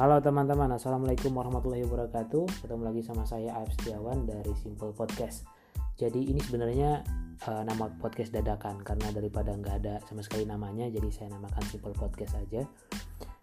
Halo 0.00 0.16
teman-teman, 0.24 0.72
Assalamualaikum 0.72 1.28
warahmatullahi 1.36 1.84
wabarakatuh. 1.84 2.64
Ketemu 2.64 2.88
lagi 2.88 3.04
sama 3.04 3.28
saya 3.28 3.52
Aif 3.60 3.76
Setiawan 3.76 4.24
dari 4.24 4.48
Simple 4.56 4.96
Podcast. 4.96 5.44
Jadi 6.00 6.24
ini 6.24 6.40
sebenarnya 6.40 7.04
uh, 7.44 7.60
nama 7.68 7.84
podcast 8.00 8.32
dadakan. 8.32 8.80
Karena 8.80 9.12
daripada 9.12 9.52
nggak 9.52 9.76
ada 9.84 10.00
sama 10.08 10.24
sekali 10.24 10.48
namanya 10.48 10.88
Jadi 10.88 11.04
saya 11.12 11.28
namakan 11.36 11.60
Simple 11.68 11.92
Podcast 11.92 12.32
aja. 12.32 12.64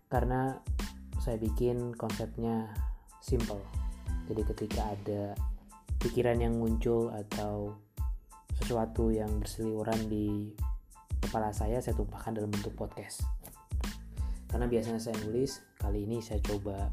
Karena 0.10 0.58
saya 1.22 1.38
bikin 1.38 1.94
konsepnya 1.94 2.74
simple. 3.22 3.62
Jadi 4.26 4.42
ketika 4.50 4.98
ada 4.98 5.38
pikiran 6.02 6.42
yang 6.42 6.58
muncul 6.58 7.14
Atau 7.14 7.78
sesuatu 8.58 9.14
yang 9.14 9.30
berseliweran 9.46 10.10
di 10.10 10.58
kepala 11.22 11.54
saya 11.54 11.78
Saya 11.86 11.94
tumpahkan 11.94 12.34
dalam 12.34 12.50
bentuk 12.50 12.74
podcast 12.74 13.22
karena 14.48 14.66
biasanya 14.68 15.00
saya 15.04 15.16
nulis 15.28 15.60
kali 15.80 16.08
ini 16.08 16.24
saya 16.24 16.40
coba 16.44 16.92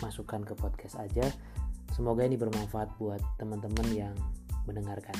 masukkan 0.00 0.42
ke 0.42 0.52
podcast 0.56 0.98
aja. 1.00 1.28
Semoga 1.94 2.26
ini 2.26 2.34
bermanfaat 2.34 2.98
buat 2.98 3.22
teman-teman 3.38 3.86
yang 3.94 4.16
mendengarkan. 4.66 5.14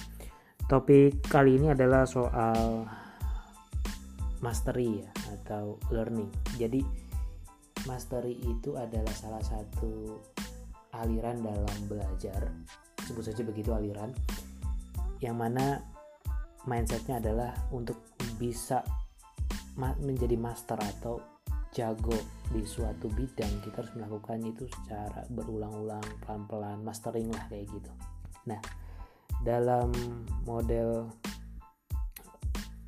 Topik 0.67 1.21
kali 1.29 1.61
ini 1.61 1.71
adalah 1.71 2.09
soal 2.09 2.89
mastery 4.41 5.05
ya 5.05 5.11
atau 5.41 5.79
learning. 5.93 6.33
Jadi 6.57 6.81
mastery 7.85 8.41
itu 8.45 8.75
adalah 8.75 9.13
salah 9.13 9.45
satu 9.45 10.19
aliran 10.97 11.45
dalam 11.45 11.79
belajar. 11.87 12.49
Sebut 13.05 13.25
saja 13.29 13.45
begitu 13.45 13.77
aliran. 13.77 14.11
Yang 15.21 15.37
mana 15.37 15.67
mindsetnya 16.65 17.21
adalah 17.21 17.53
untuk 17.71 18.01
bisa 18.41 18.81
menjadi 19.77 20.39
master 20.39 20.81
atau 20.81 21.34
jago 21.75 22.15
di 22.55 22.63
suatu 22.63 23.11
bidang 23.11 23.51
kita 23.67 23.83
harus 23.83 23.93
melakukan 23.99 24.39
itu 24.47 24.65
secara 24.71 25.27
berulang-ulang 25.27 26.07
pelan-pelan 26.23 26.79
mastering 26.87 27.27
lah 27.35 27.45
kayak 27.51 27.67
gitu. 27.67 27.91
Nah 28.47 28.63
dalam 29.43 29.91
model 30.47 31.11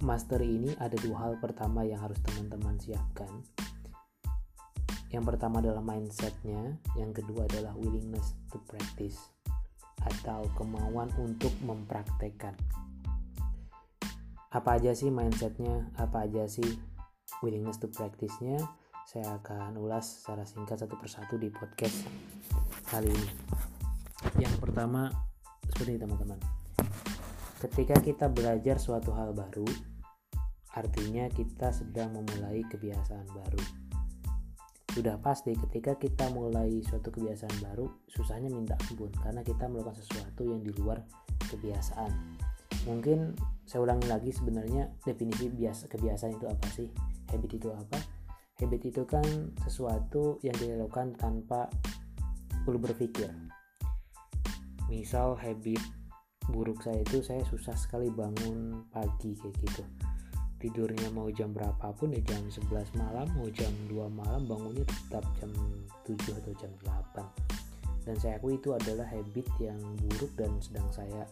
master 0.07 0.39
ini 0.39 0.71
ada 0.79 0.95
dua 1.03 1.29
hal 1.29 1.35
pertama 1.43 1.83
yang 1.83 1.99
harus 1.99 2.17
teman-teman 2.23 2.79
siapkan. 2.79 3.29
Yang 5.11 5.35
pertama 5.35 5.59
adalah 5.59 5.83
mindsetnya 5.83 6.79
yang 6.95 7.11
kedua 7.11 7.51
adalah 7.51 7.75
willingness 7.75 8.39
to 8.55 8.63
practice 8.71 9.19
atau 10.07 10.47
kemauan 10.55 11.11
untuk 11.19 11.51
mempraktekkan. 11.67 12.55
Apa 14.55 14.79
aja 14.79 14.95
sih 14.95 15.11
mindsetnya? 15.11 15.91
Apa 15.99 16.31
aja 16.31 16.47
sih 16.47 16.96
willingness 17.43 17.79
to 17.79 17.91
practice-nya 17.91 18.61
saya 19.07 19.39
akan 19.39 19.79
ulas 19.79 20.19
secara 20.19 20.43
singkat 20.43 20.83
satu 20.83 20.99
persatu 20.99 21.39
di 21.39 21.47
podcast 21.47 22.03
kali 22.91 23.07
ini. 23.07 23.31
Yang 24.43 24.59
pertama 24.59 25.15
seperti 25.71 25.95
ini 25.95 26.01
teman-teman. 26.03 26.39
Ketika 27.63 28.03
kita 28.03 28.27
belajar 28.27 28.83
suatu 28.83 29.15
hal 29.15 29.31
baru, 29.31 29.63
artinya 30.75 31.31
kita 31.31 31.71
sedang 31.71 32.19
memulai 32.19 32.67
kebiasaan 32.67 33.31
baru. 33.31 33.63
Sudah 34.91 35.21
pasti 35.23 35.55
ketika 35.55 35.95
kita 35.95 36.27
mulai 36.35 36.83
suatu 36.83 37.15
kebiasaan 37.15 37.63
baru, 37.63 37.87
susahnya 38.11 38.51
minta 38.51 38.75
ampun 38.91 39.15
karena 39.23 39.47
kita 39.47 39.71
melakukan 39.71 40.03
sesuatu 40.03 40.51
yang 40.51 40.67
di 40.67 40.75
luar 40.75 40.99
kebiasaan. 41.47 42.36
Mungkin 42.87 43.35
saya 43.67 43.83
ulangi 43.83 44.07
lagi 44.07 44.31
sebenarnya 44.31 44.95
definisi 45.03 45.51
biasa 45.51 45.91
kebiasaan 45.91 46.39
itu 46.39 46.47
apa 46.47 46.67
sih? 46.71 46.89
habit 47.27 47.59
itu 47.59 47.69
apa? 47.75 47.99
Habit 48.63 48.83
itu 48.87 49.03
kan 49.03 49.27
sesuatu 49.67 50.39
yang 50.47 50.55
dilakukan 50.57 51.19
tanpa 51.19 51.67
perlu 52.63 52.79
berpikir. 52.79 53.29
Misal 54.87 55.35
habit 55.35 55.83
buruk 56.47 56.79
saya 56.87 57.03
itu 57.03 57.19
saya 57.27 57.43
susah 57.51 57.75
sekali 57.75 58.07
bangun 58.07 58.87
pagi 58.95 59.35
kayak 59.35 59.55
gitu. 59.67 59.83
Tidurnya 60.57 61.11
mau 61.13 61.29
jam 61.35 61.53
berapapun 61.53 62.15
ya 62.17 62.23
jam 62.25 62.41
11 62.49 62.97
malam 62.97 63.29
mau 63.37 63.51
jam 63.53 63.69
2 63.91 64.09
malam 64.09 64.47
bangunnya 64.49 64.87
tetap 64.89 65.27
jam 65.37 65.51
7 66.09 66.17
atau 66.39 66.53
jam 66.57 66.73
8 66.81 67.67
dan 68.07 68.17
saya 68.23 68.39
akui 68.39 68.55
itu 68.57 68.71
adalah 68.71 69.05
habit 69.05 69.47
yang 69.59 69.77
buruk 70.07 70.31
dan 70.39 70.55
sedang 70.63 70.87
saya 70.95 71.27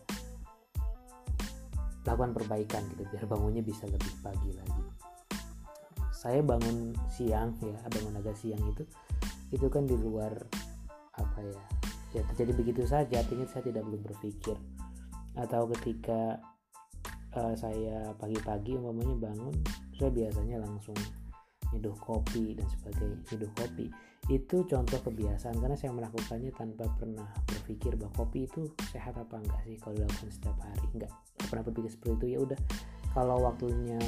lakukan 2.05 2.33
perbaikan 2.37 2.83
gitu 2.93 3.03
biar 3.09 3.25
bangunnya 3.25 3.65
bisa 3.65 3.89
lebih 3.89 4.13
pagi 4.21 4.51
lagi. 4.53 4.85
Saya 6.13 6.41
bangun 6.41 6.97
siang 7.13 7.53
ya 7.61 7.77
bangun 7.89 8.17
agak 8.17 8.37
siang 8.37 8.61
itu 8.65 8.85
itu 9.53 9.67
kan 9.69 9.85
di 9.85 9.97
luar 9.97 10.33
apa 11.17 11.41
ya 11.45 11.63
ya 12.15 12.23
terjadi 12.33 12.53
begitu 12.55 12.83
saja 12.87 13.21
artinya 13.21 13.45
saya 13.49 13.69
tidak 13.69 13.85
perlu 13.89 13.99
berpikir. 14.05 14.57
Atau 15.35 15.67
ketika 15.75 16.39
uh, 17.35 17.55
saya 17.59 18.15
pagi-pagi 18.17 18.79
umpamanya 18.79 19.33
bangun 19.33 19.55
saya 19.99 20.11
biasanya 20.11 20.63
langsung 20.63 20.97
nyeduh 21.75 21.97
kopi 21.99 22.55
dan 22.55 22.67
sebagainya 22.71 23.19
nyeduh 23.35 23.51
kopi 23.59 23.87
itu 24.33 24.65
contoh 24.65 25.01
kebiasaan 25.05 25.61
karena 25.61 25.77
saya 25.77 25.93
melakukannya 25.93 26.49
tanpa 26.57 26.89
pernah 26.97 27.29
berpikir 27.45 27.93
bahwa 28.01 28.25
kopi 28.25 28.49
itu 28.49 28.73
sehat 28.89 29.21
apa 29.21 29.37
enggak 29.37 29.61
sih 29.69 29.77
kalau 29.77 30.01
dilakukan 30.01 30.31
setiap 30.33 30.57
hari. 30.65 30.87
Enggak 30.97 31.13
pernah 31.49 31.65
berpikir 31.69 31.91
seperti 31.93 32.13
itu. 32.17 32.27
Ya 32.33 32.39
udah 32.41 32.61
kalau 33.13 33.37
waktunya 33.45 34.01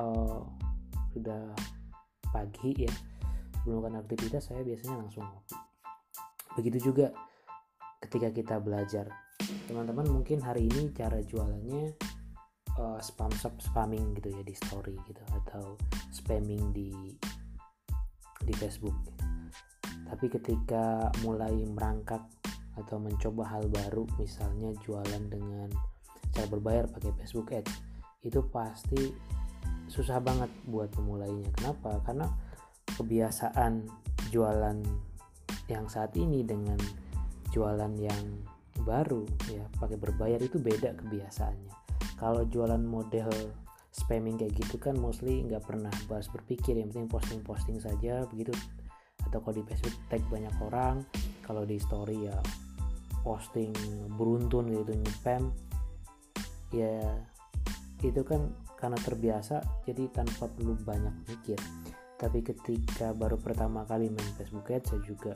uh, 0.00 0.40
sudah 1.12 1.52
pagi 2.32 2.88
ya 2.88 2.92
sebelum 3.60 3.84
melakukan 3.84 4.06
aktivitas 4.06 4.48
saya 4.48 4.62
biasanya 4.64 5.04
langsung 5.04 5.26
ngopi 5.26 5.58
begitu 6.58 6.90
juga 6.90 7.14
ketika 8.02 8.28
kita 8.32 8.56
belajar. 8.58 9.06
Teman-teman 9.70 10.08
mungkin 10.10 10.42
hari 10.42 10.66
ini 10.66 10.90
cara 10.92 11.22
jualannya 11.22 11.94
uh, 12.76 12.98
spam 12.98 13.30
spamming 13.38 14.18
gitu 14.18 14.34
ya 14.34 14.42
di 14.42 14.54
story 14.56 14.98
gitu 15.06 15.22
atau 15.30 15.78
spamming 16.10 16.74
di 16.74 17.14
di 18.44 18.54
Facebook. 18.56 18.96
Tapi 20.10 20.26
ketika 20.26 21.08
mulai 21.22 21.54
merangkak 21.70 22.24
atau 22.78 22.96
mencoba 22.98 23.46
hal 23.56 23.68
baru 23.68 24.08
misalnya 24.16 24.72
jualan 24.82 25.22
dengan 25.28 25.68
cara 26.30 26.46
berbayar 26.46 26.86
pakai 26.88 27.12
Facebook 27.20 27.50
Ads 27.52 27.74
itu 28.24 28.40
pasti 28.48 29.10
susah 29.90 30.22
banget 30.22 30.48
buat 30.70 30.92
memulainya. 30.98 31.50
Kenapa? 31.56 31.98
Karena 32.06 32.30
kebiasaan 32.94 33.86
jualan 34.30 34.78
yang 35.66 35.86
saat 35.86 36.14
ini 36.14 36.46
dengan 36.46 36.78
jualan 37.50 37.92
yang 37.98 38.24
baru 38.86 39.26
ya 39.50 39.66
pakai 39.76 39.98
berbayar 39.98 40.40
itu 40.40 40.56
beda 40.62 40.94
kebiasaannya. 40.96 41.74
Kalau 42.16 42.46
jualan 42.46 42.80
model 42.80 43.30
spamming 43.90 44.38
kayak 44.38 44.54
gitu 44.54 44.78
kan 44.78 44.94
mostly 44.94 45.42
nggak 45.46 45.66
pernah 45.66 45.92
bahas 46.06 46.30
berpikir. 46.30 46.78
Yang 46.78 46.94
penting 46.94 47.08
posting 47.10 47.40
posting 47.42 47.78
saja 47.82 48.24
begitu. 48.30 48.54
Atau 49.26 49.42
kalau 49.42 49.54
di 49.60 49.64
Facebook 49.66 49.96
tag 50.08 50.22
banyak 50.30 50.54
orang. 50.62 51.02
Kalau 51.44 51.66
di 51.66 51.76
story 51.82 52.30
ya 52.30 52.38
posting 53.20 53.74
beruntun 54.16 54.72
gitu 54.72 54.96
nyepam 54.96 55.52
ya 56.72 57.02
itu 58.00 58.22
kan 58.24 58.48
karena 58.80 58.96
terbiasa 58.96 59.60
jadi 59.84 60.08
tanpa 60.08 60.48
perlu 60.48 60.72
banyak 60.80 61.12
mikir. 61.28 61.60
Tapi 62.16 62.40
ketika 62.40 63.12
baru 63.12 63.36
pertama 63.36 63.84
kali 63.84 64.08
main 64.08 64.32
Facebook 64.40 64.72
Ads 64.72 64.96
saya 64.96 65.02
juga 65.04 65.32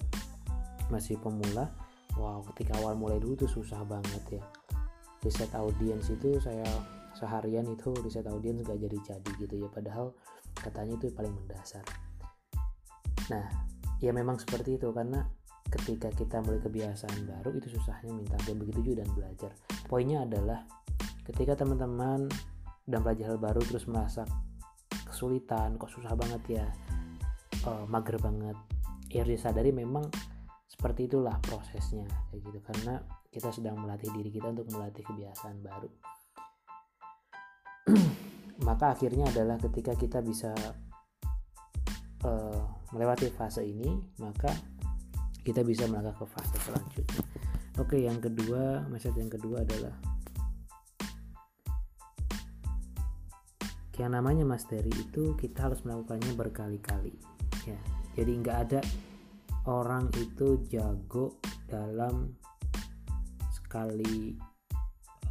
masih 0.88 1.20
pemula. 1.20 1.68
Wow 2.16 2.46
ketika 2.54 2.78
awal 2.80 2.96
mulai 2.96 3.20
dulu 3.20 3.44
tuh 3.44 3.50
susah 3.50 3.84
banget 3.84 4.40
ya. 4.40 4.44
Riset 5.20 5.52
audiens 5.52 6.08
itu 6.08 6.40
saya 6.40 6.64
seharian 7.14 7.64
itu 7.70 7.94
riset 8.02 8.26
audiens 8.26 8.62
gak 8.66 8.78
jadi-jadi 8.78 9.30
gitu 9.38 9.54
ya. 9.64 9.68
Padahal 9.70 10.12
katanya 10.58 10.98
itu 10.98 11.14
paling 11.14 11.32
mendasar. 11.32 11.82
Nah 13.30 13.46
ya 14.02 14.10
memang 14.10 14.36
seperti 14.36 14.76
itu. 14.76 14.90
Karena 14.90 15.22
ketika 15.70 16.10
kita 16.12 16.42
mulai 16.44 16.60
kebiasaan 16.60 17.26
baru 17.26 17.50
itu 17.56 17.78
susahnya 17.78 18.12
minta 18.12 18.36
dan 18.42 18.56
begitu 18.58 18.80
juga 18.82 19.06
dan 19.06 19.08
belajar. 19.14 19.50
Poinnya 19.86 20.26
adalah 20.26 20.60
ketika 21.24 21.64
teman-teman 21.64 22.28
dan 22.84 23.00
belajar 23.00 23.34
hal 23.34 23.38
baru 23.40 23.62
terus 23.64 23.88
merasa 23.88 24.28
kesulitan 25.08 25.80
kok 25.80 25.88
susah 25.88 26.12
banget 26.12 26.62
ya 26.62 26.66
uh, 27.70 27.86
mager 27.88 28.18
banget. 28.20 28.58
Ya 29.08 29.22
harus 29.22 29.38
disadari 29.38 29.70
memang 29.70 30.10
seperti 30.66 31.06
itulah 31.06 31.38
prosesnya 31.40 32.04
kayak 32.30 32.42
gitu. 32.42 32.58
Karena 32.60 32.98
kita 33.30 33.50
sedang 33.54 33.78
melatih 33.78 34.10
diri 34.10 34.30
kita 34.30 34.50
untuk 34.50 34.68
melatih 34.74 35.06
kebiasaan 35.06 35.62
baru 35.62 36.13
maka 38.68 38.96
akhirnya 38.96 39.28
adalah 39.28 39.60
ketika 39.60 39.92
kita 39.92 40.24
bisa 40.24 40.52
uh, 42.24 42.64
melewati 42.96 43.28
fase 43.28 43.60
ini 43.64 44.00
maka 44.20 44.48
kita 45.44 45.60
bisa 45.60 45.84
melangkah 45.84 46.24
ke 46.24 46.26
fase 46.32 46.56
selanjutnya. 46.64 47.24
Oke 47.76 48.00
yang 48.00 48.22
kedua 48.22 48.88
message 48.88 49.20
yang 49.20 49.28
kedua 49.28 49.60
adalah 49.60 49.92
yang 53.94 54.10
namanya 54.10 54.42
mastery 54.42 54.90
itu 54.90 55.38
kita 55.38 55.70
harus 55.70 55.84
melakukannya 55.84 56.32
berkali-kali 56.34 57.14
ya. 57.68 57.78
Jadi 58.16 58.32
nggak 58.40 58.58
ada 58.68 58.80
orang 59.68 60.08
itu 60.16 60.64
jago 60.72 61.38
dalam 61.68 62.32
sekali 63.52 64.38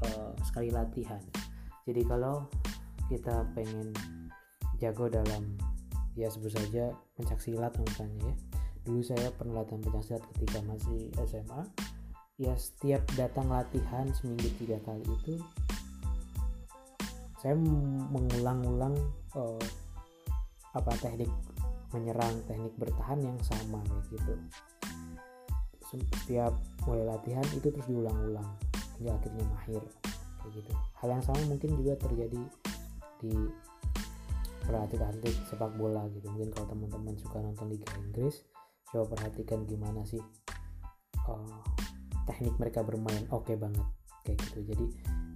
uh, 0.04 0.34
sekali 0.44 0.70
latihan 0.70 1.22
jadi 1.84 2.02
kalau 2.08 2.48
kita 3.12 3.44
pengen 3.52 3.92
jago 4.80 5.12
dalam 5.12 5.60
ya 6.16 6.30
sebut 6.32 6.54
saja 6.54 6.94
pencak 7.18 7.40
silat 7.42 7.74
misalnya 7.76 8.32
ya. 8.32 8.36
Dulu 8.84 9.00
saya 9.00 9.32
pernah 9.32 9.64
latihan 9.64 9.80
pencak 9.84 10.04
silat 10.04 10.24
ketika 10.36 10.60
masih 10.68 11.12
SMA 11.28 11.62
ya 12.42 12.54
setiap 12.58 13.04
datang 13.14 13.48
latihan 13.52 14.10
seminggu 14.18 14.50
tiga 14.58 14.82
kali 14.82 15.06
itu 15.06 15.38
saya 17.38 17.60
mengulang-ulang 18.10 18.96
uh, 19.36 19.66
apa 20.74 20.92
teknik 21.04 21.30
menyerang 21.92 22.34
teknik 22.50 22.74
bertahan 22.80 23.20
yang 23.22 23.38
sama 23.44 23.84
kayak 23.86 24.04
gitu. 24.18 24.34
Setiap 25.94 26.56
mulai 26.90 27.06
latihan 27.06 27.46
itu 27.54 27.70
terus 27.70 27.86
diulang-ulang 27.86 28.48
hingga 28.98 29.14
akhirnya 29.20 29.46
mahir 29.54 29.84
kayak 30.44 30.54
gitu. 30.60 30.72
Hal 31.00 31.08
yang 31.16 31.24
sama 31.24 31.42
mungkin 31.48 31.80
juga 31.80 31.96
terjadi 31.96 32.42
di 33.24 33.34
atlet-atlet 34.68 35.36
sepak 35.48 35.76
bola 35.76 36.08
gitu. 36.12 36.28
Mungkin 36.32 36.52
kalau 36.56 36.68
teman-teman 36.72 37.16
suka 37.20 37.40
nonton 37.40 37.72
Liga 37.72 37.88
Inggris 38.00 38.44
coba 38.92 39.18
perhatikan 39.18 39.66
gimana 39.66 40.06
sih 40.06 40.22
uh, 41.28 41.62
teknik 42.28 42.56
mereka 42.60 42.84
bermain. 42.86 43.26
Oke 43.32 43.54
okay 43.54 43.56
banget 43.60 43.88
kayak 44.24 44.38
gitu. 44.50 44.60
Jadi 44.72 44.86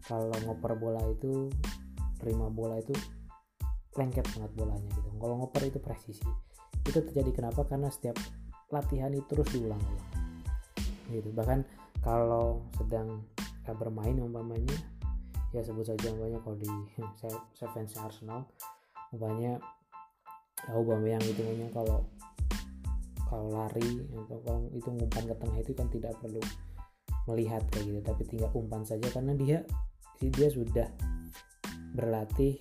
kalau 0.08 0.32
ngoper 0.48 0.80
bola 0.80 1.02
itu 1.12 1.52
terima 2.20 2.48
bola 2.48 2.80
itu 2.80 2.96
lengket 3.98 4.28
banget 4.38 4.52
bolanya 4.56 4.90
gitu. 4.94 5.10
Kalau 5.18 5.36
ngoper 5.42 5.64
itu 5.68 5.80
presisi. 5.82 6.28
Itu 6.88 7.04
terjadi 7.04 7.32
kenapa? 7.34 7.68
Karena 7.68 7.92
setiap 7.92 8.16
latihan 8.72 9.12
itu 9.12 9.26
terus 9.28 9.50
diulang-ulang. 9.52 10.12
Gitu. 11.12 11.30
Bahkan 11.36 11.60
kalau 12.06 12.64
sedang 12.78 13.26
uh, 13.68 13.76
bermain 13.76 14.16
umpamanya 14.22 14.76
ya 15.56 15.62
sebut 15.64 15.88
saja 15.88 16.12
umpamanya 16.12 16.40
kalau 16.44 16.58
di 16.60 16.72
saya, 17.20 17.38
saya 17.56 17.70
fans 17.72 17.96
Arsenal 18.00 18.44
umpamanya 19.16 19.62
tahu 20.68 20.84
yang 21.06 21.22
itu 21.24 21.42
namanya 21.46 21.70
kalau 21.72 22.00
kalau 23.28 23.48
lari 23.52 24.08
atau 24.26 24.40
kalau 24.44 24.62
itu 24.72 24.88
ngumpan 24.88 25.24
ke 25.28 25.36
tengah 25.36 25.58
itu 25.60 25.72
kan 25.76 25.88
tidak 25.92 26.14
perlu 26.20 26.42
melihat 27.28 27.62
kayak 27.76 27.86
gitu 27.92 28.00
tapi 28.04 28.24
tinggal 28.24 28.50
umpan 28.56 28.88
saja 28.88 29.08
karena 29.12 29.36
dia 29.36 29.60
dia 30.18 30.50
sudah 30.50 30.88
berlatih 31.94 32.58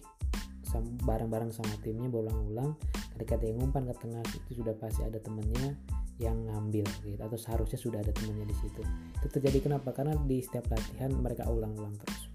bareng-bareng 0.85 1.53
sama 1.55 1.73
timnya 1.81 2.11
berulang-ulang. 2.11 2.77
Ketika 3.17 3.41
dia 3.41 3.57
ngumpan 3.57 3.89
ke 3.89 3.95
tengah 3.97 4.21
itu 4.29 4.61
sudah 4.61 4.77
pasti 4.77 5.01
ada 5.01 5.17
temennya 5.17 5.73
yang 6.21 6.37
ngambil 6.49 6.85
gitu 7.05 7.21
atau 7.21 7.37
seharusnya 7.37 7.81
sudah 7.81 7.99
ada 8.05 8.13
temennya 8.13 8.45
di 8.45 8.57
situ. 8.61 8.83
Itu 9.25 9.29
terjadi 9.41 9.73
kenapa? 9.73 9.97
Karena 9.97 10.13
di 10.29 10.45
setiap 10.45 10.69
latihan 10.69 11.13
mereka 11.17 11.49
ulang-ulang 11.49 11.97
terus 11.97 12.26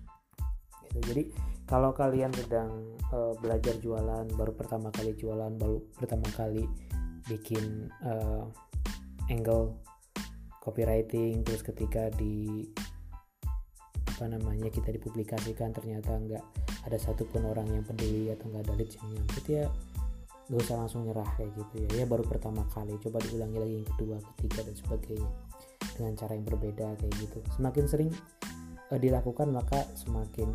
gitu. 0.91 0.99
Jadi 1.15 1.23
kalau 1.65 1.95
kalian 1.95 2.35
sedang 2.35 2.99
uh, 3.15 3.31
belajar 3.39 3.79
jualan 3.79 4.27
baru 4.35 4.51
pertama 4.51 4.91
kali 4.91 5.15
jualan 5.15 5.55
baru 5.55 5.79
pertama 5.95 6.27
kali 6.35 6.67
bikin 7.31 7.87
uh, 8.03 8.43
angle 9.31 9.79
copywriting 10.59 11.41
terus 11.47 11.63
ketika 11.63 12.11
di 12.19 12.67
apa 14.21 14.29
namanya 14.29 14.69
kita 14.69 14.93
dipublikasikan 14.93 15.73
ternyata 15.73 16.13
nggak 16.13 16.43
ada 16.85 16.97
satupun 16.99 17.47
orang 17.47 17.65
yang 17.71 17.81
peduli 17.87 18.29
atau 18.29 18.51
nggak 18.51 18.67
ada 18.67 18.73
leads 18.77 18.99
yang 19.01 19.09
nyangkut 19.17 19.45
ya 19.49 19.65
gak 20.51 20.67
usah 20.67 20.83
langsung 20.83 21.07
nyerah 21.07 21.29
kayak 21.39 21.55
gitu 21.55 21.87
ya. 21.87 22.03
Ya 22.03 22.05
baru 22.05 22.27
pertama 22.27 22.67
kali 22.75 22.99
coba 22.99 23.23
diulangi 23.23 23.55
lagi 23.55 23.73
yang 23.79 23.87
kedua 23.95 24.17
ketiga 24.35 24.67
dan 24.67 24.75
sebagainya 24.75 25.29
dengan 25.95 26.13
cara 26.19 26.31
yang 26.35 26.43
berbeda 26.43 26.87
kayak 26.99 27.13
gitu. 27.23 27.39
Semakin 27.55 27.85
sering 27.87 28.11
uh, 28.91 28.99
dilakukan 28.99 29.47
maka 29.55 29.87
semakin 29.95 30.51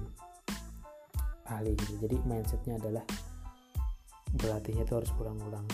ahli 1.48 1.72
gitu. 1.78 2.02
Jadi 2.02 2.16
mindsetnya 2.26 2.78
adalah 2.78 3.04
berlatihnya 4.36 4.84
itu 4.84 4.94
harus 4.94 5.10
ulang-ulang 5.16 5.64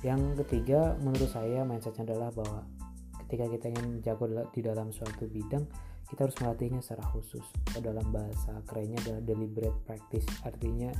yang 0.00 0.32
ketiga 0.44 0.96
menurut 1.04 1.28
saya 1.28 1.60
mindsetnya 1.60 2.08
adalah 2.08 2.32
bahwa 2.32 2.64
ketika 3.24 3.44
kita 3.52 3.66
ingin 3.68 4.00
jago 4.00 4.24
di 4.48 4.60
dalam 4.64 4.88
suatu 4.96 5.28
bidang 5.28 5.68
kita 6.08 6.26
harus 6.26 6.36
melatihnya 6.42 6.80
secara 6.82 7.06
khusus. 7.14 7.44
Dalam 7.78 8.08
bahasa 8.10 8.58
kerennya 8.66 8.98
adalah 9.06 9.22
deliberate 9.22 9.78
practice. 9.86 10.26
Artinya 10.42 10.90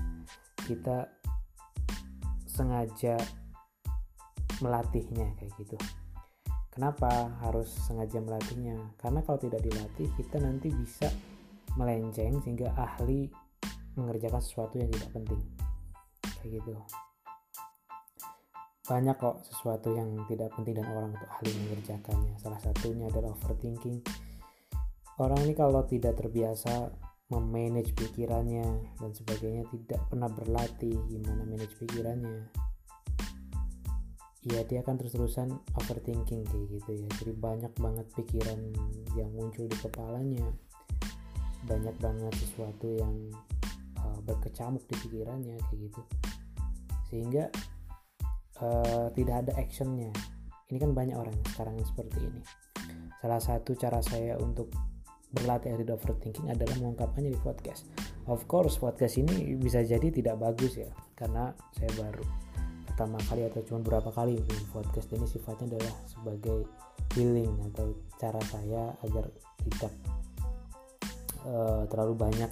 kita 0.62 1.10
sengaja 2.46 3.18
melatihnya 4.62 5.34
kayak 5.40 5.50
gitu. 5.58 5.74
Kenapa 6.70 7.34
harus 7.42 7.72
sengaja 7.90 8.22
melatihnya? 8.22 8.78
Karena 9.02 9.24
kalau 9.26 9.42
tidak 9.42 9.66
dilatih 9.66 10.06
kita 10.14 10.38
nanti 10.38 10.70
bisa 10.70 11.10
melenceng 11.78 12.42
sehingga 12.42 12.74
ahli 12.74 13.30
mengerjakan 13.94 14.42
sesuatu 14.42 14.78
yang 14.78 14.90
tidak 14.94 15.10
penting. 15.14 15.40
Kayak 16.40 16.50
gitu. 16.62 16.74
Banyak 18.90 19.16
kok 19.22 19.46
sesuatu 19.46 19.94
yang 19.94 20.18
tidak 20.26 20.50
penting 20.58 20.82
dan 20.82 20.86
orang 20.90 21.14
itu 21.14 21.26
ahli 21.30 21.50
mengerjakannya. 21.62 22.34
Salah 22.42 22.58
satunya 22.58 23.06
adalah 23.06 23.36
overthinking. 23.38 24.02
Orang 25.20 25.44
ini 25.46 25.54
kalau 25.54 25.84
tidak 25.86 26.18
terbiasa 26.18 26.90
memanage 27.30 27.94
pikirannya 27.94 28.66
dan 28.98 29.10
sebagainya 29.14 29.62
tidak 29.70 30.02
pernah 30.10 30.26
berlatih 30.26 30.98
gimana 31.06 31.46
manage 31.46 31.78
pikirannya 31.78 32.50
ya 34.48 34.64
dia 34.64 34.80
akan 34.80 34.96
terus-terusan 34.96 35.52
overthinking 35.76 36.48
kayak 36.48 36.66
gitu 36.72 36.90
ya. 37.04 37.08
Jadi 37.20 37.32
banyak 37.36 37.72
banget 37.76 38.06
pikiran 38.16 38.58
yang 39.12 39.28
muncul 39.36 39.68
di 39.68 39.76
kepalanya 39.76 40.48
banyak 41.66 41.96
banget 42.00 42.32
sesuatu 42.36 42.88
yang 42.96 43.12
uh, 44.00 44.20
berkecamuk 44.24 44.84
di 44.88 44.94
pikirannya 45.06 45.56
kayak 45.68 45.80
gitu. 45.90 46.00
Sehingga 47.10 47.44
uh, 48.62 49.08
tidak 49.12 49.46
ada 49.46 49.52
actionnya. 49.60 50.12
Ini 50.70 50.78
kan 50.78 50.94
banyak 50.94 51.16
orang 51.18 51.34
sekarang 51.50 51.74
yang 51.76 51.88
seperti 51.88 52.18
ini. 52.22 52.42
Salah 53.20 53.42
satu 53.42 53.74
cara 53.76 54.00
saya 54.00 54.38
untuk 54.38 54.70
berlatih 55.30 55.74
dari 55.74 55.86
overthinking 55.86 56.50
adalah 56.50 56.74
mengungkapkannya 56.78 57.34
di 57.34 57.40
podcast. 57.42 57.86
Of 58.26 58.46
course 58.46 58.78
podcast 58.78 59.18
ini 59.18 59.58
bisa 59.58 59.82
jadi 59.82 60.10
tidak 60.10 60.38
bagus 60.38 60.78
ya 60.78 60.90
karena 61.18 61.50
saya 61.74 61.90
baru 61.98 62.22
pertama 62.86 63.18
kali 63.26 63.46
atau 63.46 63.62
cuma 63.66 63.82
beberapa 63.82 64.10
kali 64.10 64.38
podcast. 64.70 65.10
Ini 65.10 65.26
sifatnya 65.26 65.76
adalah 65.76 65.94
sebagai 66.06 66.58
healing 67.14 67.50
atau 67.72 67.94
cara 68.18 68.38
saya 68.50 68.94
agar 69.02 69.26
tidak 69.66 69.92
uh, 71.46 71.84
terlalu 71.88 72.14
banyak 72.16 72.50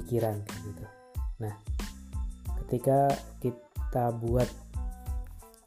pikiran 0.00 0.40
gitu. 0.44 0.84
Nah, 1.40 1.54
ketika 2.66 3.12
kita 3.40 4.12
buat 4.16 4.48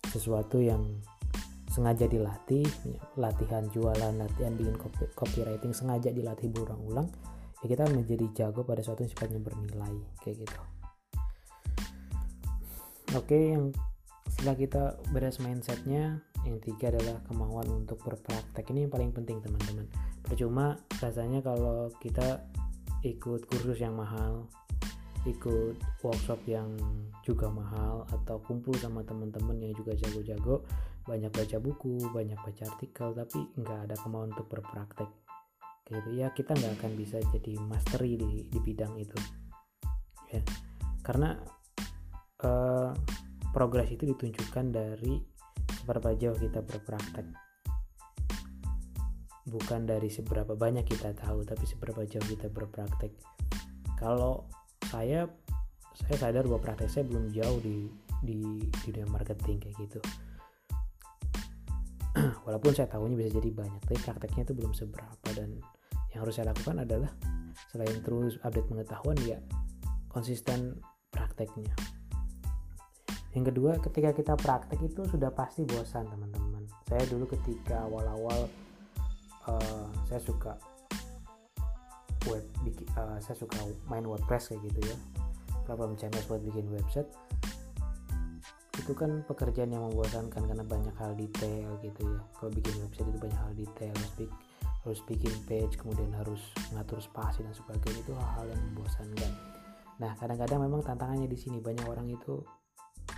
sesuatu 0.09 0.57
yang 0.59 0.81
sengaja 1.69 2.09
dilatih 2.09 2.65
latihan 3.15 3.63
jualan 3.69 4.13
latihan 4.17 4.53
bikin 4.57 4.73
copy, 4.75 5.05
copywriting 5.13 5.69
sengaja 5.69 6.09
dilatih 6.09 6.49
berulang-ulang 6.49 7.05
ya 7.61 7.65
kita 7.69 7.85
menjadi 7.93 8.25
jago 8.33 8.65
pada 8.65 8.81
suatu 8.81 9.05
yang 9.05 9.11
sifatnya 9.13 9.39
bernilai 9.39 9.95
kayak 10.25 10.43
gitu 10.43 10.59
oke 13.13 13.37
yang 13.37 13.69
setelah 14.33 14.55
kita 14.57 14.83
beres 15.13 15.37
mindsetnya 15.37 16.25
yang 16.47 16.57
tiga 16.63 16.91
adalah 16.93 17.19
kemauan 17.27 17.67
untuk 17.83 17.99
berpraktek. 18.03 18.67
Ini 18.71 18.87
yang 18.87 18.93
paling 18.93 19.11
penting 19.11 19.43
teman-teman. 19.43 19.87
Percuma 20.23 20.77
rasanya 20.99 21.43
kalau 21.43 21.91
kita 21.99 22.43
ikut 23.03 23.47
kursus 23.47 23.79
yang 23.79 23.95
mahal 23.95 24.47
ikut 25.27 25.75
workshop 25.99 26.39
yang 26.47 26.71
juga 27.27 27.51
mahal 27.51 28.07
atau 28.07 28.39
kumpul 28.39 28.71
sama 28.79 29.03
teman-teman 29.03 29.59
yang 29.59 29.75
juga 29.75 29.91
jago-jago 29.99 30.63
banyak 31.03 31.31
baca 31.33 31.57
buku 31.59 31.99
banyak 32.13 32.39
baca 32.39 32.63
artikel 32.69 33.11
tapi 33.11 33.39
nggak 33.59 33.79
ada 33.89 33.95
kemauan 33.99 34.31
untuk 34.31 34.47
berpraktek. 34.47 35.09
Gitu. 35.89 36.21
Ya 36.21 36.29
kita 36.31 36.53
nggak 36.55 36.79
akan 36.79 36.91
bisa 36.95 37.17
jadi 37.33 37.57
mastery 37.65 38.15
di, 38.15 38.31
di 38.47 38.59
bidang 38.61 38.93
itu. 38.95 39.17
Ya. 40.29 40.45
Karena 41.01 41.33
uh, 42.45 42.93
progres 43.49 43.89
itu 43.89 44.05
ditunjukkan 44.05 44.65
dari 44.69 45.17
seberapa 45.79 46.11
jauh 46.19 46.37
kita 46.37 46.59
berpraktek 46.61 47.27
bukan 49.49 49.89
dari 49.89 50.07
seberapa 50.13 50.53
banyak 50.53 50.85
kita 50.85 51.17
tahu 51.17 51.41
tapi 51.43 51.65
seberapa 51.65 52.05
jauh 52.05 52.23
kita 52.23 52.47
berpraktek. 52.53 53.11
Kalau 53.97 54.45
saya 54.87 55.27
saya 55.97 56.15
sadar 56.15 56.47
bahwa 56.47 56.61
praktek 56.61 56.87
saya 56.87 57.03
belum 57.09 57.33
jauh 57.33 57.59
di 57.59 57.89
di 58.23 58.39
dunia 58.85 59.09
marketing 59.09 59.57
kayak 59.59 59.75
gitu. 59.81 59.99
Walaupun 62.45 62.71
saya 62.71 62.87
tahunya 62.87 63.15
bisa 63.17 63.29
jadi 63.41 63.49
banyak 63.51 63.81
tapi 63.83 63.99
prakteknya 63.99 64.41
itu 64.47 64.53
belum 64.55 64.71
seberapa. 64.77 65.27
Dan 65.33 65.59
yang 66.13 66.21
harus 66.23 66.37
saya 66.37 66.53
lakukan 66.53 66.85
adalah 66.85 67.11
selain 67.73 67.99
terus 68.05 68.39
update 68.45 68.69
pengetahuan 68.71 69.17
ya 69.27 69.37
konsisten 70.09 70.79
prakteknya 71.11 71.69
yang 73.37 73.45
kedua 73.45 73.77
ketika 73.77 74.09
kita 74.09 74.33
praktek 74.33 74.81
itu 74.81 75.05
sudah 75.05 75.29
pasti 75.29 75.61
bosan 75.61 76.09
teman-teman. 76.09 76.65
Saya 76.89 77.05
dulu 77.05 77.29
ketika 77.29 77.85
awal-awal 77.85 78.49
uh, 79.45 79.85
saya 80.09 80.17
suka 80.17 80.57
web 82.25 82.43
uh, 82.97 83.21
saya 83.21 83.35
suka 83.37 83.57
main 83.85 84.01
WordPress 84.01 84.49
kayak 84.49 84.65
gitu 84.73 84.81
ya. 84.89 84.97
Platform 85.69 85.93
CMS 85.93 86.25
buat 86.25 86.41
bikin 86.41 86.65
website. 86.73 87.09
Itu 88.81 88.97
kan 88.97 89.21
pekerjaan 89.29 89.69
yang 89.69 89.85
membosankan 89.93 90.49
karena 90.49 90.65
banyak 90.65 90.95
hal 90.97 91.13
detail 91.13 91.69
gitu 91.85 92.01
ya. 92.09 92.19
Kalau 92.41 92.49
bikin 92.49 92.73
website 92.81 93.07
itu 93.13 93.19
banyak 93.21 93.39
hal 93.45 93.53
detail 93.53 93.93
harus, 93.93 94.13
bik 94.17 94.31
harus 94.81 95.01
bikin 95.05 95.33
page 95.45 95.77
kemudian 95.77 96.09
harus 96.17 96.41
ngatur 96.73 96.97
spasi 96.97 97.45
dan 97.45 97.53
sebagainya. 97.53 98.01
Itu 98.01 98.17
hal-hal 98.17 98.49
yang 98.49 98.61
membosankan. 98.73 99.31
Nah 100.01 100.17
kadang-kadang 100.17 100.65
memang 100.65 100.81
tantangannya 100.81 101.29
di 101.29 101.37
sini. 101.37 101.61
Banyak 101.61 101.85
orang 101.85 102.09
itu 102.09 102.41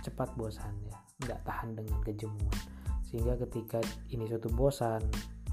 cepat 0.02 0.34
bosan 0.34 0.74
ya 0.84 0.98
nggak 1.22 1.40
tahan 1.46 1.78
dengan 1.78 1.98
kejemuan. 2.02 2.58
Sehingga 3.06 3.38
ketika 3.46 3.78
ini 4.10 4.26
suatu 4.26 4.50
bosan 4.52 5.00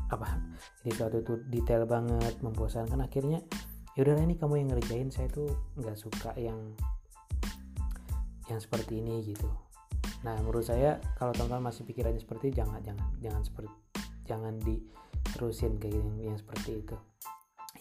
apa 0.10 0.42
ini 0.82 0.92
suatu 0.98 1.22
itu 1.22 1.34
detail 1.54 1.86
banget 1.86 2.34
membosankan 2.42 2.98
akhirnya 2.98 3.46
yaudah 3.94 4.18
ini 4.18 4.34
kamu 4.42 4.66
yang 4.66 4.70
ngerjain 4.74 5.10
saya 5.14 5.30
tuh 5.30 5.54
nggak 5.78 5.98
suka 5.98 6.34
yang 6.34 6.58
yang 8.50 8.58
seperti 8.58 9.06
ini 9.06 9.22
gitu. 9.22 9.46
Nah 10.26 10.34
menurut 10.42 10.66
saya 10.66 10.98
kalau 11.14 11.32
teman-teman 11.38 11.70
masih 11.70 11.86
pikirannya 11.86 12.18
seperti 12.18 12.50
jangan 12.50 12.82
jangan 12.82 13.06
jangan 13.22 13.42
seperti 13.46 13.72
jangan 14.26 14.54
diterusin 14.66 15.78
kayak 15.78 15.94
yang, 16.02 16.34
yang 16.34 16.38
seperti 16.38 16.82
itu. 16.82 16.98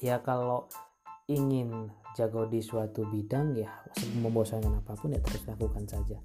Ya 0.04 0.20
kalau 0.20 0.68
ingin 1.28 1.92
jago 2.16 2.48
di 2.48 2.60
suatu 2.60 3.04
bidang 3.08 3.56
ya 3.56 3.68
membosankan 4.20 4.80
apa 4.84 4.96
pun 4.96 5.12
ya 5.12 5.20
terus 5.20 5.44
lakukan 5.44 5.84
saja 5.84 6.18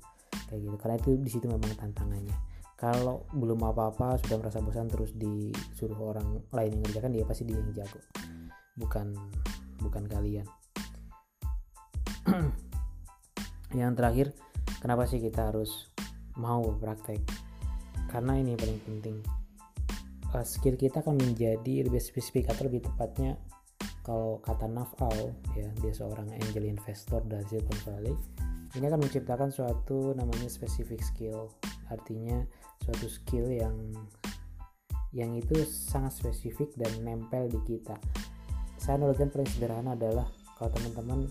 kayak 0.50 0.62
gitu. 0.70 0.76
Karena 0.80 0.96
itu 1.00 1.12
di 1.20 1.30
situ 1.32 1.46
memang 1.48 1.74
tantangannya. 1.78 2.36
Kalau 2.78 3.24
belum 3.32 3.64
apa-apa 3.64 4.20
sudah 4.20 4.38
merasa 4.44 4.60
bosan 4.60 4.92
terus 4.92 5.16
disuruh 5.16 5.96
orang 6.14 6.44
lain 6.52 6.76
yang 6.76 6.82
ngerjakan 6.84 7.12
dia 7.16 7.24
pasti 7.24 7.44
dia 7.48 7.58
yang 7.58 7.72
jago. 7.72 8.00
Bukan 8.76 9.16
bukan 9.80 10.04
kalian. 10.10 10.48
Yang 13.74 13.92
terakhir 13.98 14.28
kenapa 14.80 15.10
sih 15.10 15.18
kita 15.18 15.50
harus 15.50 15.90
mau 16.38 16.62
praktek? 16.78 17.20
Karena 18.08 18.38
ini 18.38 18.54
paling 18.54 18.80
penting. 18.86 19.18
Uh, 20.34 20.46
skill 20.46 20.78
kita 20.78 21.02
akan 21.02 21.18
menjadi 21.18 21.86
lebih 21.86 22.02
spesifik 22.02 22.54
atau 22.54 22.66
lebih 22.70 22.86
tepatnya 22.86 23.38
kalau 24.04 24.42
kata 24.44 24.68
Nafal 24.68 25.32
ya 25.56 25.70
dia 25.80 25.94
seorang 25.96 26.28
angel 26.34 26.68
investor 26.68 27.22
dari 27.24 27.46
Silicon 27.48 27.80
Valley 27.86 28.16
ini 28.74 28.86
akan 28.90 29.06
menciptakan 29.06 29.54
suatu 29.54 30.18
namanya 30.18 30.50
specific 30.50 31.02
skill. 31.06 31.54
Artinya 31.94 32.42
suatu 32.82 33.06
skill 33.06 33.54
yang 33.54 33.76
yang 35.14 35.38
itu 35.38 35.62
sangat 35.70 36.18
spesifik 36.18 36.74
dan 36.74 36.90
nempel 37.06 37.46
di 37.46 37.62
kita. 37.70 37.94
Saya 38.82 38.98
analogikan 38.98 39.30
paling 39.30 39.46
sederhana 39.46 39.94
adalah 39.94 40.26
kalau 40.58 40.74
teman-teman 40.74 41.30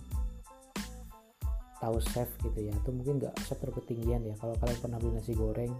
tahu 1.82 1.98
chef 2.14 2.30
gitu 2.46 2.70
ya 2.70 2.72
atau 2.78 2.94
mungkin 2.94 3.18
nggak 3.18 3.34
chef 3.42 3.58
terketinggian 3.58 4.22
ya. 4.22 4.38
Kalau 4.38 4.54
kalian 4.62 4.78
pernah 4.78 4.98
beli 5.02 5.18
nasi 5.18 5.34
goreng 5.34 5.74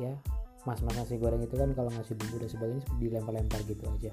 ya 0.00 0.16
mas-mas 0.64 0.96
nasi 0.96 1.20
goreng 1.20 1.44
itu 1.44 1.54
kan 1.60 1.76
kalau 1.76 1.92
ngasih 1.92 2.16
bumbu 2.16 2.40
dan 2.40 2.48
sebagainya 2.48 2.84
dilempar-lempar 2.96 3.60
gitu 3.68 3.84
aja. 3.92 4.12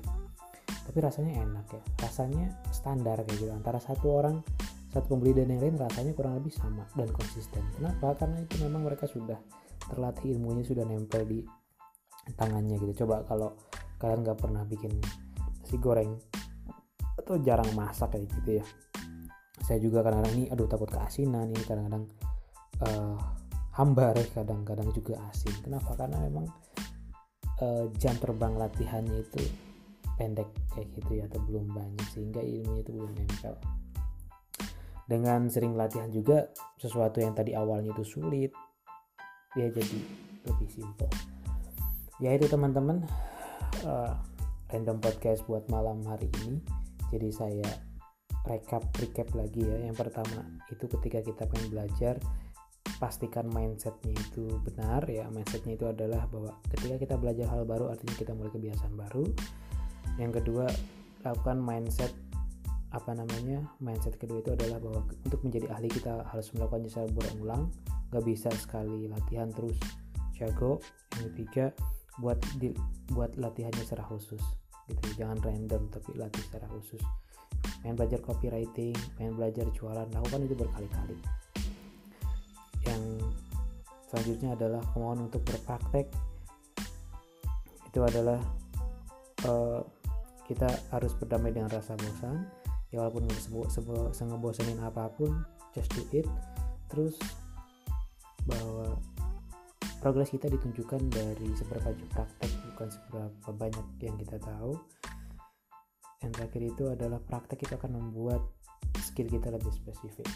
Tapi 0.67 0.97
rasanya 0.99 1.39
enak 1.39 1.67
ya. 1.71 1.83
Rasanya 2.03 2.45
standar 2.75 3.23
kayak 3.23 3.39
gitu. 3.39 3.51
Antara 3.55 3.79
satu 3.79 4.11
orang 4.11 4.43
satu 4.91 5.15
pembeli 5.15 5.31
dan 5.31 5.47
yang 5.47 5.63
lain 5.63 5.75
rasanya 5.79 6.11
kurang 6.11 6.43
lebih 6.43 6.51
sama 6.51 6.83
dan 6.99 7.07
konsisten. 7.15 7.63
Kenapa? 7.79 8.11
Karena 8.19 8.43
itu 8.43 8.59
memang 8.59 8.83
mereka 8.83 9.07
sudah 9.07 9.39
terlatih 9.87 10.35
ilmunya 10.35 10.67
sudah 10.67 10.83
nempel 10.83 11.23
di 11.23 11.39
tangannya 12.35 12.75
gitu. 12.75 13.07
Coba 13.07 13.23
kalau 13.23 13.55
kalian 13.97 14.27
nggak 14.27 14.39
pernah 14.39 14.67
bikin 14.67 14.91
nasi 15.63 15.79
goreng 15.79 16.19
atau 17.15 17.39
jarang 17.39 17.71
masak 17.71 18.19
kayak 18.19 18.27
gitu 18.35 18.59
ya. 18.59 18.65
Saya 19.63 19.79
juga 19.79 20.03
kadang-kadang 20.03 20.35
ini 20.35 20.45
aduh 20.51 20.67
takut 20.67 20.91
keasinan. 20.91 21.47
Ini 21.55 21.63
kadang-kadang 21.63 22.03
uh, 22.83 23.15
hambar 23.79 24.19
ya 24.19 24.27
kadang-kadang 24.43 24.91
juga 24.91 25.23
asin. 25.31 25.55
Kenapa? 25.63 25.95
Karena 25.95 26.19
memang 26.27 26.51
uh, 27.63 27.87
jam 27.95 28.19
terbang 28.19 28.59
latihannya 28.59 29.23
itu 29.23 29.39
pendek 30.19 30.51
kayak 30.75 30.91
gitu 30.99 31.11
ya 31.17 31.23
atau 31.31 31.39
belum 31.47 31.71
banyak 31.71 32.07
sehingga 32.11 32.43
ilmunya 32.43 32.83
itu 32.83 32.91
belum 32.91 33.11
nempel 33.15 33.55
dengan 35.11 35.51
sering 35.51 35.75
latihan 35.75 36.07
juga 36.07 36.47
sesuatu 36.79 37.19
yang 37.19 37.35
tadi 37.35 37.51
awalnya 37.51 37.91
itu 37.91 38.07
sulit 38.07 38.55
dia 39.51 39.67
jadi 39.67 39.99
lebih 40.47 40.69
simpel. 40.71 41.11
Ya 42.23 42.31
itu 42.31 42.47
teman-teman 42.47 43.03
uh, 43.83 44.15
random 44.71 45.03
podcast 45.03 45.43
buat 45.51 45.67
malam 45.67 45.99
hari 46.07 46.31
ini. 46.47 46.63
Jadi 47.11 47.27
saya 47.35 47.67
recap 48.47 48.87
recap 48.95 49.27
lagi 49.35 49.67
ya. 49.67 49.91
Yang 49.91 50.07
pertama 50.07 50.47
itu 50.71 50.87
ketika 50.87 51.19
kita 51.19 51.43
pengen 51.51 51.67
belajar 51.75 52.15
pastikan 53.03 53.51
mindsetnya 53.51 54.15
itu 54.15 54.47
benar 54.63 55.03
ya. 55.11 55.27
Mindsetnya 55.27 55.75
itu 55.75 55.91
adalah 55.91 56.23
bahwa 56.31 56.55
ketika 56.71 56.95
kita 56.95 57.15
belajar 57.19 57.51
hal 57.51 57.67
baru 57.67 57.91
artinya 57.91 58.15
kita 58.15 58.31
mulai 58.31 58.55
kebiasaan 58.55 58.95
baru. 58.95 59.27
Yang 60.15 60.39
kedua 60.39 60.71
lakukan 61.27 61.59
mindset 61.59 62.15
apa 62.91 63.15
namanya 63.15 63.63
mindset 63.79 64.19
kedua 64.19 64.43
itu 64.43 64.51
adalah 64.51 64.75
bahwa 64.83 65.07
untuk 65.23 65.39
menjadi 65.47 65.71
ahli 65.71 65.87
kita 65.87 66.27
harus 66.27 66.51
melakukannya 66.51 66.91
secara 66.91 67.07
berulang 67.07 67.71
nggak 68.11 68.25
bisa 68.27 68.51
sekali 68.59 69.07
latihan 69.07 69.47
terus 69.55 69.79
jago 70.35 70.83
yang 71.15 71.23
ketiga 71.31 71.65
buat 72.19 72.35
di, 72.59 72.75
buat 73.15 73.31
latihannya 73.39 73.87
secara 73.87 74.03
khusus 74.03 74.43
gitu. 74.91 75.23
Jangan 75.23 75.39
random 75.39 75.87
tapi 75.87 76.19
latih 76.19 76.43
secara 76.43 76.67
khusus. 76.67 76.99
Pengen 77.79 77.95
belajar 77.95 78.19
copywriting 78.19 78.95
pengen 79.15 79.33
belajar 79.39 79.65
jualan 79.71 80.07
lakukan 80.11 80.41
itu 80.43 80.55
berkali-kali. 80.59 81.17
Yang 82.83 83.03
selanjutnya 84.11 84.49
adalah 84.59 84.83
kemauan 84.91 85.31
untuk 85.31 85.41
berpraktek. 85.47 86.11
Itu 87.87 88.03
adalah 88.03 88.39
uh, 89.47 89.79
kita 90.51 90.67
harus 90.91 91.15
berdamai 91.15 91.55
dengan 91.55 91.71
rasa 91.71 91.95
bosan 91.95 92.60
ya 92.91 93.03
walaupun 93.03 93.27
sengebosenin 94.11 94.79
apa 94.83 95.11
pun 95.15 95.31
just 95.71 95.91
do 95.95 96.03
it. 96.11 96.27
Terus 96.91 97.15
bahwa 98.43 98.99
progres 100.03 100.31
kita 100.31 100.51
ditunjukkan 100.51 101.01
dari 101.07 101.47
seberapa 101.55 101.95
praktek 102.11 102.51
bukan 102.75 102.87
seberapa 102.91 103.49
banyak 103.55 103.87
yang 104.03 104.15
kita 104.19 104.37
tahu. 104.43 104.75
Yang 106.21 106.31
terakhir 106.37 106.61
itu 106.61 106.83
adalah 106.91 107.19
praktek 107.23 107.65
itu 107.65 107.73
akan 107.73 107.97
membuat 107.97 108.43
skill 109.01 109.25
kita 109.31 109.49
lebih 109.49 109.71
spesifik. 109.73 110.27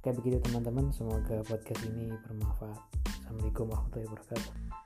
Oke 0.00 0.16
begitu 0.16 0.38
teman-teman. 0.44 0.92
Semoga 0.94 1.42
podcast 1.44 1.80
ini 1.88 2.12
bermanfaat. 2.28 2.78
Assalamualaikum 3.24 3.68
warahmatullahi 3.68 4.08
wabarakatuh 4.08 4.79